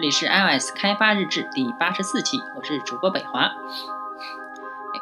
[0.00, 3.40] 这里是 iOS 开发日志第八十四期，我是主播北华。
[3.42, 3.52] 哎，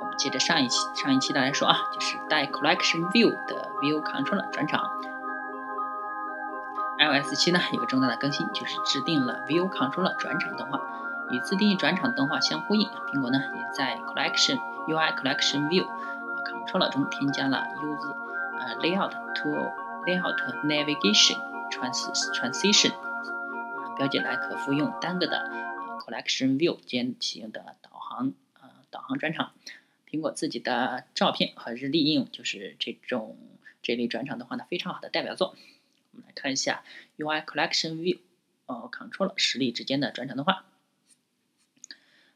[0.00, 4.82] 我们接着上一期上一期的来说啊，就是带 Collection View 的 View Controller 转场。
[6.98, 10.80] iOS 七呢有个重大的更新，就是制定了 View Controller 转场动画，
[11.30, 12.88] 与自定义转场动画相呼应。
[13.12, 15.86] 苹果呢也在 Collection UI Collection View
[16.44, 18.12] Controller 中添加了 Use
[18.58, 19.50] 呃 Layout to
[20.04, 21.38] Layout Navigation
[21.70, 22.92] Trans Transition。
[24.00, 25.44] 标记来可复用单个的
[26.00, 29.52] Collection View 间型的导航呃导航转场。
[30.10, 33.36] 苹果自己的照片和日历应用就是这种
[33.82, 35.54] 这类转场动画的非常好的代表作。
[36.12, 36.82] 我们来看一下
[37.18, 38.20] UI Collection View
[38.64, 40.64] 呃 Controller 实例之间的转场动画。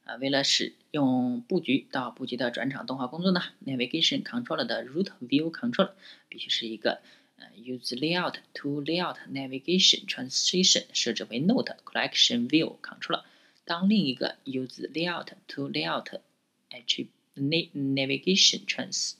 [0.04, 5.92] 啊，为了使用布局到布局的转场动画工作呢，Navigation Controller 的 Root View Controller
[6.28, 7.00] 必须是一个。
[7.56, 13.24] Use layout to layout navigation transition 设置为 Note collection view controller。
[13.64, 16.20] 当另一个 Use layout to layout
[17.34, 19.14] navigation trans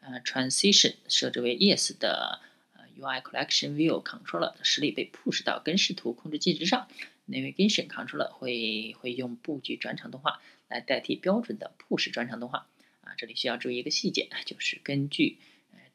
[0.00, 2.40] 呃 transition 设置为 Yes 的
[2.74, 6.88] 呃 UI collection view controller 的实例被 push 到根视图控制器之上
[7.28, 12.66] ，navigation controller 会会用布局转场动画来代替标准的 push 转场动画。
[13.02, 15.38] 啊，这里需要注意一个细节，就是根据。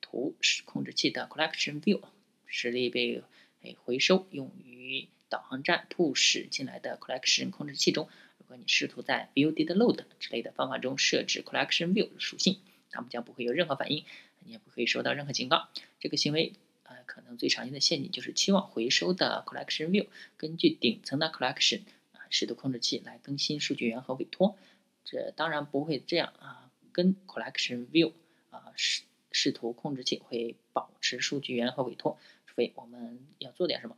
[0.06, 2.02] 图是控制器的 Collection View
[2.46, 3.24] 实例被
[3.64, 8.08] 诶回收，用于导航站 push 进来的 Collection 控制器中。
[8.38, 12.60] 如果你试图在 View Did Load 之类的方法中设置 Collection View 属性，
[12.92, 14.06] 它们将不会有任何反应，
[14.44, 15.70] 你也不会收到任何警告。
[16.00, 20.06] 这个行为呃可能最常见的陷阱就是期望回收的 Collection View
[20.38, 24.56] 根据顶层的 Collection 啊视图控制器来更新数据源和委托。
[25.04, 28.14] 这当然不会这样啊，跟 Collection View
[28.52, 29.02] 啊是。
[29.36, 33.98] 视图控制器会保持数据源和委托，除非我们要做点什么。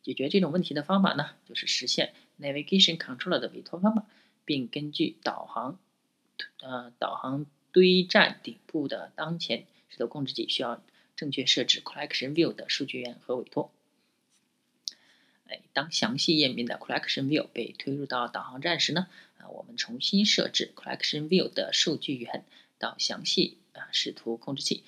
[0.00, 4.06] 解决这种问题的方法呢，就是实现 Navigation Controller 的委托方法，
[4.44, 5.80] 并根据导航
[6.60, 10.80] 呃导航堆栈顶部的当前视图控制器需要
[11.16, 13.72] 正确设置 Collection View 的数据源和委托。
[15.46, 19.08] 哎，当详细页面的 Collection View 被推入到导航站时呢，
[19.38, 22.44] 啊，我们重新设置 Collection View 的数据源
[22.78, 23.58] 到详细。
[23.74, 24.82] 啊，视图控制器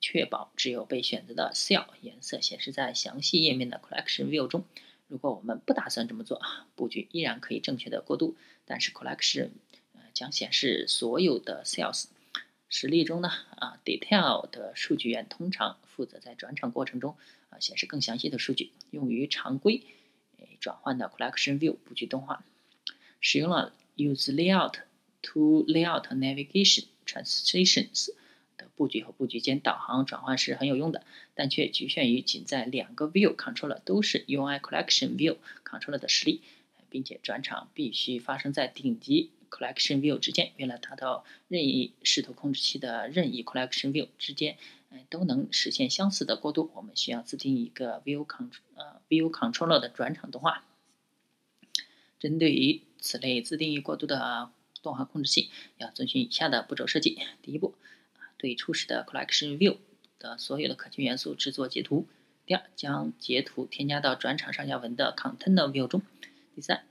[0.00, 4.64] 确保只有被选择的 cell 颜色显示在详细页面的 Collection View 中。
[5.08, 6.40] 如果我们不打算这么做，
[6.74, 9.50] 布局依然可以正确的过渡，但是 Collection
[9.92, 12.06] 呃将显示所有的 cells。
[12.68, 17.16] 实例中呢，啊，Detail 的数据源通常负责在转场过程中
[17.50, 19.84] 啊显示更详细的数据，用于常规
[20.38, 22.44] 诶转换的 Collection View 布局动画。
[23.20, 24.74] 使用了 Use Layout
[25.22, 28.10] to Layout Navigation Transitions。
[28.56, 36.42] 的布局和布局间导航转换是很有用的，但却局限于仅在两个 View Controller 都是 UI Collection View Controller 的实例，
[36.88, 40.52] 并且转场必须发生在顶级 Collection View 之间。
[40.58, 44.56] 为了达到任意视图控制器的任意 Collection View 之间，
[45.10, 50.64] 都能实现相似的过渡，我们需要自定义一个 View Con 呃 View Controller 的转场动画。
[52.18, 54.50] 针对于此类自定义过渡的
[54.82, 57.74] 动画控制器，要遵循以下的步骤设计：第一步。
[58.38, 59.78] 对初始的 Collection View
[60.18, 62.06] 的所有的可见元素制作截图。
[62.44, 66.02] 第二，将截图添加到转场上下文的 Container View 中。
[66.54, 66.84] 第三，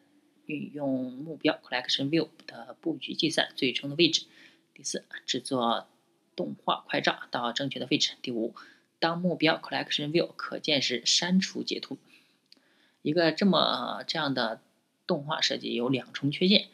[0.45, 4.25] 运用目标 Collection View 的布局计算最终的位置。
[4.73, 5.87] 第四，制作
[6.35, 8.11] 动画快照到正确的位置。
[8.21, 8.53] 第五，
[8.99, 11.97] 当目标 Collection View 可见时，删除截图。
[13.01, 14.59] 一个这么这样的
[15.07, 16.67] 动画设计有两重缺陷，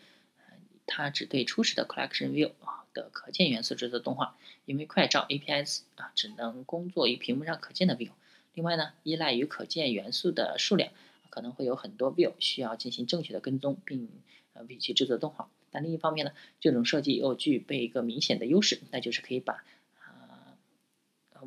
[0.88, 2.52] 它只对初始的 Collection View。
[2.94, 8.12] 的可见元素制作动画，因为快照 A P S 啊只能工作于屏幕上可见的 view。
[8.53, 10.91] 另外呢，依赖于可见元素的数量，
[11.29, 14.09] 可能会有很多 view 需要进行正确的跟踪，并
[14.53, 15.50] 呃为其制作动画。
[15.72, 19.63] 但另一方面呢，这种设计又具备一个明显的优势，那就是可以把
[20.00, 20.58] 啊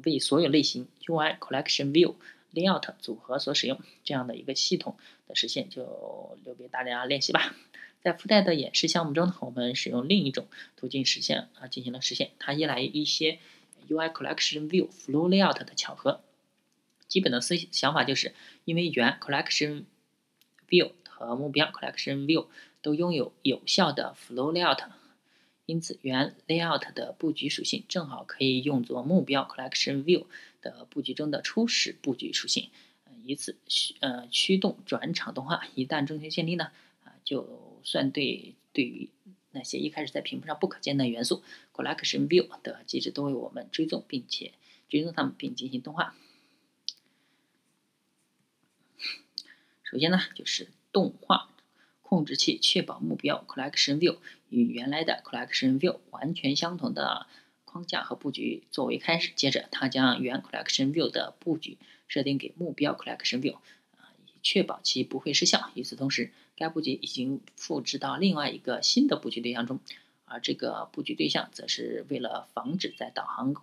[0.04, 2.14] 为所有类型 UI Collection View
[2.54, 4.96] Layout 组合所使用这样的一个系统
[5.28, 7.54] 的实现，就留给大家练习吧。
[8.04, 10.46] 在附带的演示项目中呢，我们使用另一种
[10.76, 12.32] 途径实现啊进行了实现。
[12.38, 13.38] 它依赖于一些
[13.88, 16.20] UI Collection View Flow Layout 的巧合。
[17.08, 18.34] 基本的思想法就是，
[18.66, 19.84] 因为原 Collection
[20.68, 22.48] View 和目标 Collection View
[22.82, 24.84] 都拥有有效的 Flow Layout，
[25.64, 30.26] 因此原 Layout 的布局属性正好可以用作目标 Collection View
[30.60, 32.68] 的布局中的初始布局属性，
[33.24, 35.66] 以此驱呃驱动转场动画。
[35.74, 36.70] 一旦正确建立呢，
[37.24, 37.72] 就。
[37.86, 39.10] 算对对于
[39.50, 41.42] 那些一开始在屏幕上不可见的元素
[41.74, 44.54] ，Collection View 的机制都为我们追踪，并且
[44.88, 46.16] 追踪它们并进行动画。
[49.82, 51.50] 首先呢，就是动画
[52.00, 54.16] 控制器确保目标 collection view
[54.48, 57.26] 与原来的 collection view 完全相同的
[57.66, 59.30] 框架和布局作为开始。
[59.36, 61.76] 接着，它将原 collection view 的布局
[62.08, 63.58] 设定给目标 collection view，
[64.44, 65.72] 确保其不会失效。
[65.74, 69.80] 与此同时，该布局已经复制到另外一个新的布局对象中，
[70.26, 73.54] 而这个布局对象则是为了防止在导航，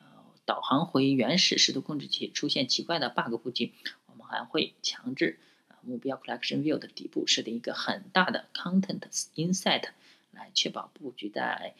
[0.00, 0.06] 呃，
[0.44, 3.72] 导航回原始视图控制器出现奇怪的 bug 布局，
[4.04, 5.38] 我们还会强制。
[5.80, 9.00] 目标 collection view 的底部设定一个很大的 content
[9.36, 9.84] inset，
[10.32, 11.76] 来确保布局在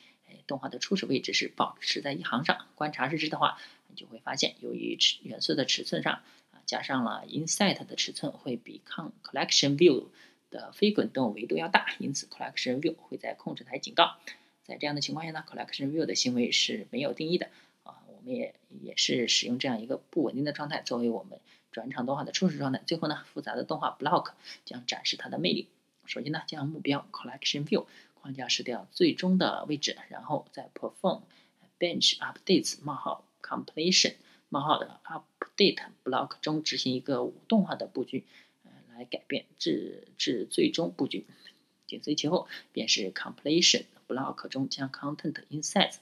[0.46, 2.66] 动画的初始位置是保持在一行上。
[2.76, 3.58] 观察日志的话，
[3.88, 6.22] 你就会发现，由于尺元素的尺寸上
[6.68, 10.08] 加上了 inset 的尺寸会比 con collection view
[10.50, 14.18] 的非滚动维度要大，因此 collection view 会在控制台警告。
[14.62, 17.48] 在这样的情况下呢，collection view 的行为是没有定义的
[17.84, 21.40] 啊，我们也也是使用这样一个不稳定的状态作为我们。
[21.70, 22.82] 转场动画的初始状态。
[22.86, 24.32] 最后呢，复杂的动画 block
[24.64, 25.68] 将展示它的魅力。
[26.06, 27.84] 首先呢，将目标 collection view
[28.14, 31.20] 框架设掉最终的位置，然后再 perform
[31.78, 34.14] bench updates 冒号 completion
[34.48, 38.24] 冒号的 update block 中执行一个动画的布局，
[38.64, 41.26] 呃，来改变至至最终布局。
[41.86, 45.94] 紧随其后便是 completion block 中将 content inset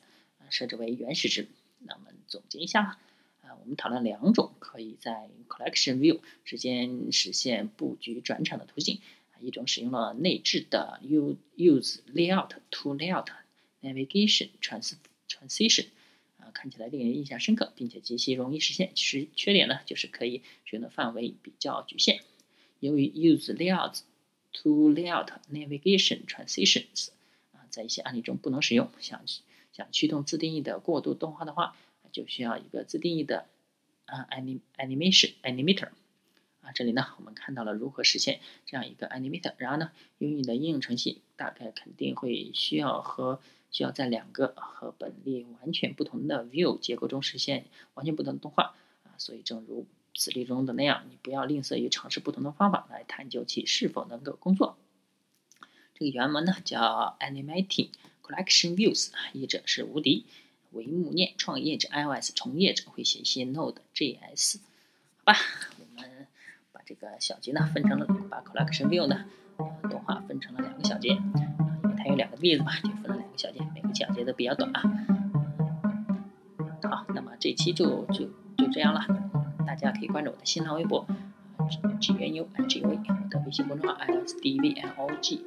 [0.50, 1.48] 设置为原始值。
[1.81, 2.98] 那我们总结一下。
[3.43, 9.00] 啊，我们讨论两种可以在 collection view 之间实现布局转场的途径。
[9.42, 13.26] 一种使用了内置的 use layout to layout
[13.82, 14.94] navigation trans
[15.28, 15.88] transition，
[16.56, 18.92] 看起来令人印象深刻，并且极其容易实现。
[18.94, 22.22] 其实缺点呢，就是可以使用的范围比较局限。
[22.80, 24.00] 由于 use layout
[24.52, 27.08] to layout navigation transitions，
[27.52, 28.90] 啊，在一些案例中不能使用。
[29.00, 29.22] 想
[29.72, 31.76] 想驱动自定义的过渡动画的话。
[32.12, 33.46] 就需要一个自定义的
[34.06, 35.90] 啊，anim animation animator
[36.62, 39.52] 啊，这里呢，我们看到了如何实现这样一个 animator。
[39.58, 43.42] 然而呢，由于你的应用程序大概肯定会需要和
[43.76, 48.75] 需要在两个和本例完全不同的 view 结构中实现完全不同的动画
[49.05, 54.78] 啊，所以正如此例中的那样，你不要吝啬于尝试不同的方法来探究其是否能够工作。
[55.93, 57.90] 这个原文呢叫 animating
[58.23, 60.25] collection views，译者是无敌。
[60.73, 64.56] 为木念创业者，iOS 从业者会写一些 Node.js，
[65.19, 65.37] 好吧？
[65.78, 66.26] 我们
[66.73, 69.26] 把这个小节呢分成了，把 Collection View 呢
[69.90, 72.88] 动画分成了两个小节，因为它有两个例子嘛，就，
[74.26, 74.82] 每个小节都比较短啊。
[76.82, 78.25] 好，那么这期就就
[78.56, 79.06] 就这样了，
[79.67, 81.06] 大家可以关注我的新浪微博
[82.00, 85.40] G N U G V，我的微信公众号 isdvlog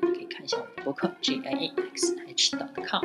[0.00, 3.04] 可以看一下我的博客 J I A X H dot com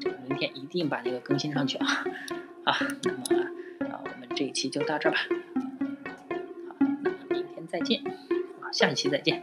[0.00, 0.16] 这个。
[0.28, 1.86] 明天一定把那个更新上去啊！
[2.64, 3.22] 好，那么
[3.90, 5.18] 啊，我们这一期就到这儿吧。
[6.68, 8.02] 好，那么明天再见，
[8.60, 9.42] 啊，下一期再见。